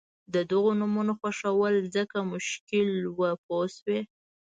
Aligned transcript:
د 0.33 0.35
دغو 0.51 0.71
نومونو 0.79 1.13
خوښول 1.19 1.75
ځکه 1.95 2.17
مشکل 2.33 2.89
وو 3.17 3.29
پوه 3.45 3.65
شوې!. 3.75 3.99